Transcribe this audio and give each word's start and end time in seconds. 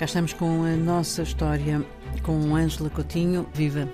Cá 0.00 0.06
estamos 0.06 0.32
com 0.32 0.64
a 0.64 0.74
nossa 0.76 1.22
história 1.22 1.84
com 2.22 2.56
Ângela 2.56 2.88
Coutinho, 2.88 3.46
viva 3.52 3.86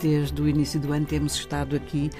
desde 0.00 0.40
o 0.40 0.46
início 0.46 0.78
do 0.78 0.92
ano. 0.92 1.04
Temos 1.04 1.34
estado 1.34 1.74
aqui 1.74 2.12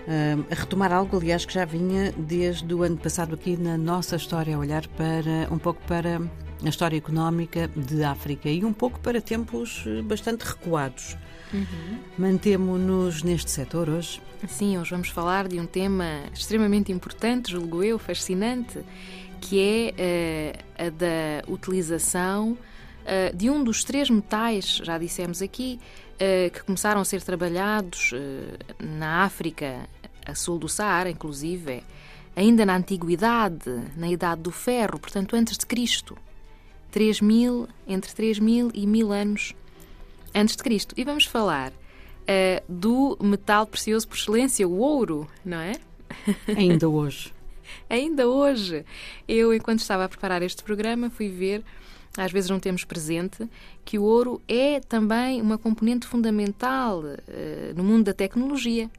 uh, 0.00 0.44
a 0.50 0.54
retomar 0.54 0.92
algo, 0.92 1.16
aliás, 1.16 1.46
que 1.46 1.54
já 1.54 1.64
vinha 1.64 2.12
desde 2.12 2.74
o 2.74 2.82
ano 2.82 2.98
passado 2.98 3.34
aqui 3.34 3.56
na 3.56 3.78
nossa 3.78 4.16
história, 4.16 4.54
a 4.54 4.58
olhar 4.58 4.86
para 4.88 5.48
um 5.50 5.56
pouco 5.56 5.80
para 5.86 6.20
a 6.62 6.68
história 6.68 6.98
económica 6.98 7.66
de 7.74 8.04
África 8.04 8.50
e 8.50 8.62
um 8.62 8.74
pouco 8.74 9.00
para 9.00 9.22
tempos 9.22 9.84
eh, 9.86 10.02
bastante 10.02 10.42
recuados. 10.42 11.16
Uhum. 11.50 11.98
Mantemo-nos 12.18 13.22
neste 13.22 13.50
setor 13.50 13.88
hoje. 13.88 14.20
Sim, 14.46 14.76
hoje 14.76 14.90
vamos 14.90 15.08
falar 15.08 15.48
de 15.48 15.58
um 15.58 15.64
tema 15.64 16.24
extremamente 16.34 16.92
importante, 16.92 17.52
julgo 17.52 17.82
eu, 17.82 17.98
fascinante, 17.98 18.80
que 19.40 19.58
é 19.98 20.54
uh, 20.78 20.88
a 20.88 20.90
da 20.90 21.50
utilização 21.50 22.58
uh, 23.02 23.36
de 23.36 23.50
um 23.50 23.62
dos 23.62 23.84
três 23.84 24.08
metais, 24.10 24.80
já 24.82 24.98
dissemos 24.98 25.42
aqui, 25.42 25.78
uh, 26.14 26.50
que 26.50 26.62
começaram 26.64 27.00
a 27.00 27.04
ser 27.04 27.22
trabalhados 27.22 28.12
na 28.78 29.24
África, 29.24 29.88
a 30.26 30.34
sul 30.34 30.58
do 30.58 30.68
Saara, 30.68 31.10
inclusive, 31.10 31.82
ainda 32.36 32.64
na 32.64 32.76
Antiguidade, 32.76 33.70
na 33.96 34.08
Idade 34.08 34.42
do 34.42 34.50
Ferro, 34.50 34.98
portanto 34.98 35.34
antes 35.34 35.58
de 35.58 35.66
Cristo. 35.66 36.16
3 36.90 37.20
mil, 37.22 37.68
entre 37.88 38.12
3 38.12 38.38
mil 38.38 38.70
e 38.74 38.86
mil 38.86 39.12
anos 39.12 39.54
antes 40.34 40.54
de 40.54 40.62
Cristo. 40.62 40.94
E 40.98 41.04
vamos 41.04 41.24
falar 41.24 41.72
do 42.68 43.18
metal 43.20 43.66
precioso 43.66 44.06
por 44.06 44.16
excelência, 44.16 44.68
o 44.68 44.78
ouro, 44.78 45.26
não 45.44 45.58
é? 45.58 45.72
Ainda 46.56 46.88
hoje. 46.88 47.32
Ainda 47.88 48.28
hoje. 48.28 48.84
Eu, 49.26 49.54
enquanto 49.54 49.80
estava 49.80 50.04
a 50.04 50.08
preparar 50.08 50.42
este 50.42 50.62
programa, 50.62 51.10
fui 51.10 51.28
ver, 51.28 51.62
às 52.16 52.32
vezes 52.32 52.50
não 52.50 52.60
temos 52.60 52.84
presente, 52.84 53.48
que 53.84 53.98
o 53.98 54.02
ouro 54.02 54.40
é 54.48 54.80
também 54.80 55.40
uma 55.40 55.58
componente 55.58 56.06
fundamental 56.06 57.00
uh, 57.00 57.74
no 57.76 57.84
mundo 57.84 58.04
da 58.04 58.14
tecnologia. 58.14 58.90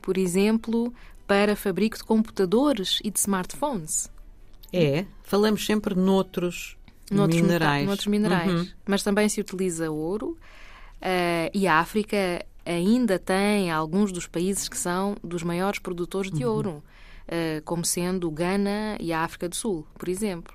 Por 0.00 0.16
exemplo, 0.16 0.92
para 1.26 1.56
fabrico 1.56 1.96
de 1.96 2.04
computadores 2.04 3.00
e 3.02 3.10
de 3.10 3.18
smartphones. 3.18 4.10
É, 4.72 5.06
falamos 5.22 5.64
sempre 5.64 5.94
noutros, 5.94 6.76
noutros 7.10 7.40
minerais. 7.40 7.86
Noutros 7.86 8.06
minerais. 8.06 8.52
Uhum. 8.52 8.68
Mas 8.84 9.02
também 9.02 9.28
se 9.28 9.40
utiliza 9.40 9.90
ouro 9.90 10.30
uh, 11.00 11.50
e 11.52 11.66
a 11.66 11.78
África 11.78 12.44
ainda 12.64 13.18
tem 13.18 13.70
alguns 13.70 14.10
dos 14.10 14.26
países 14.26 14.68
que 14.68 14.76
são 14.76 15.16
dos 15.22 15.42
maiores 15.42 15.78
produtores 15.78 16.30
de 16.30 16.44
uhum. 16.44 16.52
ouro. 16.52 16.82
Eh, 17.28 17.60
como 17.64 17.84
sendo 17.84 18.30
Gana 18.30 18.96
e 19.00 19.12
a 19.12 19.24
África 19.24 19.48
do 19.48 19.56
Sul, 19.56 19.84
por 19.98 20.08
exemplo. 20.08 20.54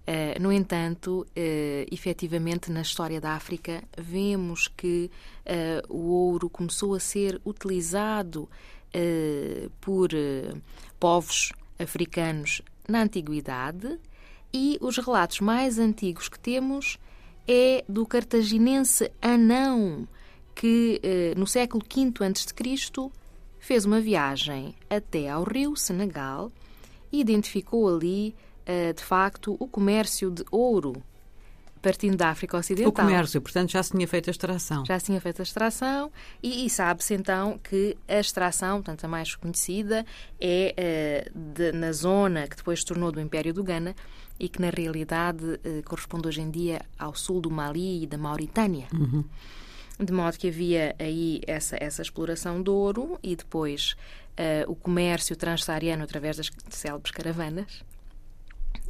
Uh, 0.00 0.42
no 0.42 0.50
entanto, 0.50 1.20
uh, 1.20 1.94
efetivamente, 1.94 2.72
na 2.72 2.80
história 2.82 3.20
da 3.20 3.34
África, 3.34 3.84
vemos 3.96 4.66
que 4.66 5.08
o 5.88 6.10
ouro 6.10 6.50
começou 6.50 6.94
a 6.94 7.00
ser 7.00 7.40
utilizado 7.44 8.48
por 9.80 10.10
povos 10.98 11.52
africanos 11.78 12.62
na 12.88 13.02
antiguidade 13.02 13.98
e 14.52 14.78
os 14.80 14.96
relatos 14.96 15.40
mais 15.40 15.78
antigos 15.78 16.28
que 16.28 16.38
temos 16.38 16.98
é 17.48 17.84
do 17.88 18.06
cartaginense 18.06 19.10
Anão, 19.20 20.06
que 20.54 21.00
no 21.36 21.46
século 21.48 21.84
V 21.84 22.24
a.C 22.24 23.10
fez 23.60 23.84
uma 23.84 24.00
viagem 24.00 24.74
até 24.88 25.28
ao 25.28 25.44
rio 25.44 25.76
Senegal 25.76 26.50
e 27.12 27.20
identificou 27.20 27.94
ali, 27.94 28.34
uh, 28.62 28.92
de 28.92 29.02
facto, 29.02 29.56
o 29.60 29.68
comércio 29.68 30.30
de 30.30 30.44
ouro 30.50 31.02
partindo 31.80 32.16
da 32.16 32.28
África 32.28 32.56
Ocidental. 32.56 32.90
O 32.90 32.92
comércio, 32.92 33.40
portanto, 33.40 33.70
já 33.70 33.82
se 33.82 33.92
tinha 33.92 34.06
feito 34.06 34.28
a 34.28 34.32
extração. 34.32 34.84
Já 34.84 34.98
se 34.98 35.06
tinha 35.06 35.20
feito 35.20 35.40
a 35.40 35.42
extração 35.42 36.12
e, 36.42 36.66
e 36.66 36.70
sabe-se 36.70 37.14
então 37.14 37.58
que 37.58 37.96
a 38.06 38.20
extração, 38.20 38.82
portanto, 38.82 39.04
a 39.04 39.08
mais 39.08 39.34
conhecida, 39.34 40.04
é 40.40 41.24
uh, 41.26 41.38
de, 41.54 41.72
na 41.72 41.92
zona 41.92 42.46
que 42.46 42.56
depois 42.56 42.80
se 42.80 42.86
tornou 42.86 43.10
do 43.10 43.20
Império 43.20 43.54
do 43.54 43.64
Ghana 43.64 43.94
e 44.38 44.48
que, 44.48 44.60
na 44.60 44.70
realidade, 44.70 45.44
uh, 45.44 45.82
corresponde 45.84 46.28
hoje 46.28 46.40
em 46.40 46.50
dia 46.50 46.82
ao 46.98 47.14
sul 47.14 47.40
do 47.40 47.50
Mali 47.50 48.02
e 48.02 48.06
da 48.06 48.18
Mauritânia. 48.18 48.86
Uhum 48.92 49.24
de 50.00 50.12
modo 50.12 50.38
que 50.38 50.48
havia 50.48 50.96
aí 50.98 51.42
essa, 51.46 51.76
essa 51.78 52.00
exploração 52.00 52.62
de 52.62 52.70
ouro 52.70 53.18
e 53.22 53.36
depois 53.36 53.94
uh, 54.30 54.70
o 54.70 54.74
comércio 54.74 55.36
transsaariano 55.36 56.02
através 56.02 56.36
das 56.36 56.50
célebres 56.70 57.12
caravanas. 57.12 57.84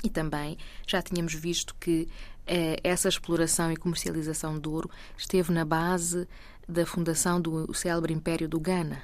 E 0.05 0.09
também 0.09 0.57
já 0.87 1.03
tínhamos 1.03 1.35
visto 1.35 1.75
que 1.81 2.03
uh, 2.03 2.81
essa 2.85 3.09
exploração 3.09 3.73
e 3.73 3.77
comercialização 3.77 4.59
de 4.59 4.69
ouro 4.69 4.89
esteve 5.19 5.53
na 5.53 5.65
base 5.65 6.29
da 6.69 6.87
fundação 6.87 7.41
do 7.41 7.75
célebre 7.75 8.15
Império 8.15 8.49
do 8.49 8.61
Ghana. 8.61 9.03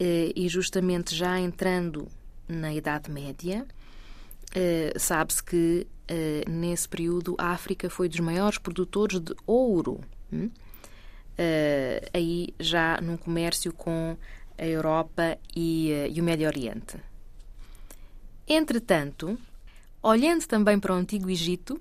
Uh, 0.00 0.32
e 0.34 0.48
justamente 0.48 1.14
já 1.14 1.38
entrando 1.38 2.08
na 2.48 2.72
Idade 2.72 3.10
Média, 3.10 3.66
sabe-se 4.96 5.42
que 5.42 5.86
nesse 6.46 6.86
período 6.88 7.34
a 7.38 7.48
África 7.48 7.88
foi 7.88 8.06
dos 8.08 8.20
maiores 8.20 8.58
produtores 8.58 9.18
de 9.18 9.34
ouro. 9.46 10.00
Hum? 10.30 10.50
Uh, 11.38 12.10
aí 12.12 12.54
já 12.58 13.00
num 13.00 13.16
comércio 13.16 13.72
com 13.72 14.16
a 14.56 14.64
Europa 14.64 15.38
e, 15.54 15.90
uh, 15.92 16.12
e 16.12 16.20
o 16.20 16.24
Médio 16.24 16.46
Oriente. 16.46 16.96
Entretanto, 18.46 19.38
olhando 20.02 20.46
também 20.46 20.78
para 20.78 20.92
o 20.92 20.96
Antigo 20.96 21.30
Egito, 21.30 21.80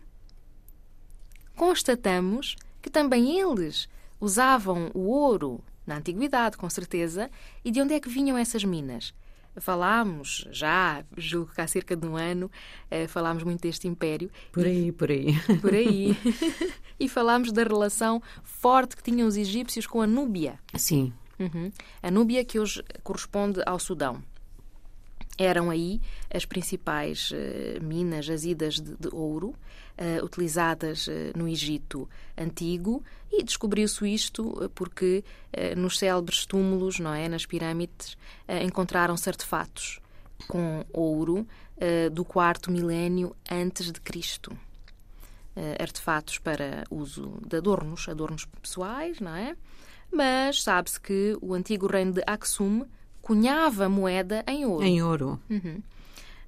constatamos 1.56 2.56
que 2.82 2.90
também 2.90 3.40
eles 3.40 3.88
usavam 4.20 4.90
o 4.94 5.08
ouro 5.10 5.62
na 5.86 5.98
antiguidade, 5.98 6.58
com 6.58 6.70
certeza, 6.70 7.30
e 7.64 7.72
de 7.72 7.82
onde 7.82 7.94
é 7.94 8.00
que 8.00 8.10
vinham 8.10 8.38
essas 8.38 8.64
minas? 8.64 9.14
Falámos 9.58 10.48
já, 10.52 11.04
julgo 11.18 11.52
que 11.54 11.62
há 11.62 11.68
cerca 11.68 11.96
de 11.96 12.08
um 12.08 12.16
ano, 12.16 12.50
uh, 12.92 13.08
falámos 13.08 13.44
muito 13.44 13.62
deste 13.62 13.88
império. 13.88 14.30
Por 14.52 14.66
aí, 14.66 14.88
e, 14.88 14.92
por 14.92 15.12
aí. 15.12 15.40
Por 15.62 15.74
aí. 15.74 16.18
e 17.00 17.08
falámos 17.08 17.52
da 17.52 17.64
relação 17.64 18.22
forte 18.44 18.96
que 18.96 19.04
tinham 19.04 19.28
os 19.28 19.38
egípcios 19.38 19.88
com 19.88 20.02
a 20.02 20.08
Núbia. 20.08 20.60
Sim. 20.76 21.14
Uhum. 21.40 21.72
A 22.02 22.12
Núbia 22.12 22.46
que 22.46 22.60
hoje 22.60 22.84
corresponde 23.04 23.62
ao 23.66 23.80
Sudão. 23.80 24.24
Eram 25.38 25.70
aí 25.70 26.00
as 26.32 26.46
principais 26.46 27.32
uh, 27.32 27.84
minas 27.84 28.26
jazidas 28.26 28.76
de, 28.76 28.96
de 28.96 29.10
ouro 29.12 29.50
uh, 29.50 30.24
utilizadas 30.24 31.08
uh, 31.08 31.12
no 31.36 31.48
Egito 31.48 32.08
Antigo 32.38 33.04
e 33.32 33.44
descobriu-se 33.44 34.08
isto 34.14 34.72
porque 34.76 35.24
nos 35.76 35.98
célebres 35.98 36.46
túmulos, 36.46 37.00
não 37.00 37.16
é, 37.16 37.28
nas 37.28 37.48
pirâmides, 37.48 38.16
encontraram-se 38.64 39.28
artefatos 39.28 40.00
com 40.48 40.86
ouro 40.94 41.48
do 42.12 42.24
quarto 42.24 42.70
milénio 42.70 43.36
antes 43.50 43.92
de 43.92 44.00
Cristo. 44.00 44.56
artefatos 45.80 46.38
para 46.38 46.84
uso 46.92 47.40
de 47.44 47.58
adornos, 47.58 48.08
adornos 48.08 48.46
pessoais, 48.62 49.20
não 49.20 49.36
é? 49.36 49.56
Mas 50.12 50.62
sabe-se 50.62 51.02
que 51.02 51.36
o 51.42 51.56
antigo 51.56 51.88
reino 51.88 52.14
de 52.14 52.22
Aksum 52.28 52.86
cunhava 53.24 53.88
moeda 53.88 54.44
em 54.46 54.66
ouro. 54.66 54.86
Em 54.86 55.02
ouro. 55.02 55.40
Uhum. 55.50 55.82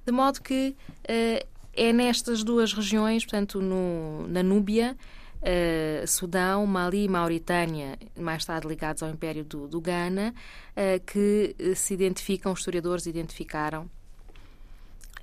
De 0.05 0.11
modo 0.11 0.41
que 0.41 0.75
uh, 1.09 1.47
é 1.73 1.93
nestas 1.93 2.43
duas 2.43 2.73
regiões, 2.73 3.23
portanto, 3.23 3.59
no, 3.61 4.27
na 4.27 4.43
Núbia, 4.43 4.95
uh, 5.37 6.07
Sudão, 6.07 6.67
Mali 6.67 7.05
e 7.05 7.07
Mauritânia, 7.07 7.97
mais 8.15 8.45
tarde 8.45 8.67
ligados 8.67 9.01
ao 9.01 9.09
Império 9.09 9.45
do, 9.45 9.67
do 9.67 9.79
Ghana, 9.79 10.35
uh, 10.71 11.03
que 11.05 11.55
se 11.75 11.93
identificam, 11.93 12.51
os 12.51 12.59
historiadores 12.59 13.07
identificaram 13.07 13.89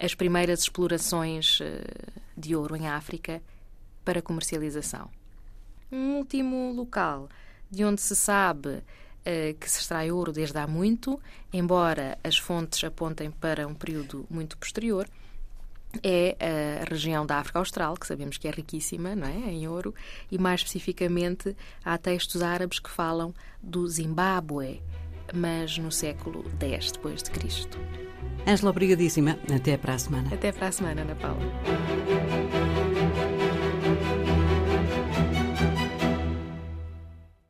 as 0.00 0.14
primeiras 0.14 0.60
explorações 0.60 1.60
de 2.36 2.56
ouro 2.56 2.74
em 2.74 2.88
África 2.88 3.40
para 4.04 4.20
comercialização. 4.20 5.08
Um 5.92 6.16
último 6.16 6.72
local 6.72 7.28
de 7.70 7.84
onde 7.84 8.00
se 8.00 8.16
sabe 8.16 8.82
que 9.58 9.70
se 9.70 9.80
extrai 9.80 10.10
ouro 10.10 10.32
desde 10.32 10.58
há 10.58 10.66
muito, 10.66 11.20
embora 11.52 12.18
as 12.24 12.38
fontes 12.38 12.82
apontem 12.84 13.30
para 13.30 13.66
um 13.66 13.74
período 13.74 14.26
muito 14.28 14.56
posterior. 14.58 15.08
É 16.02 16.36
a 16.40 16.88
região 16.88 17.26
da 17.26 17.38
África 17.38 17.58
Austral, 17.58 17.94
que 17.96 18.06
sabemos 18.06 18.38
que 18.38 18.48
é 18.48 18.50
riquíssima 18.50 19.14
não 19.14 19.26
é? 19.26 19.50
em 19.50 19.68
ouro, 19.68 19.94
e 20.30 20.38
mais 20.38 20.60
especificamente 20.60 21.54
há 21.84 21.98
textos 21.98 22.42
árabes 22.42 22.78
que 22.78 22.90
falam 22.90 23.34
do 23.62 23.86
Zimbábue, 23.86 24.82
mas 25.34 25.76
no 25.76 25.92
século 25.92 26.44
X 26.58 26.92
depois 26.92 27.22
de 27.22 27.30
Cristo. 27.30 27.78
Ângela, 28.46 28.70
obrigadíssima. 28.70 29.38
Até 29.54 29.76
para 29.76 29.94
a 29.94 29.98
semana. 29.98 30.34
Até 30.34 30.50
para 30.50 30.68
a 30.68 30.72
semana, 30.72 31.02
Ana 31.02 31.14
Paula. 31.14 31.42